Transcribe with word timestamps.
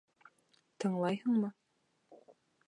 Тыңлайһыңмы? 0.85 1.51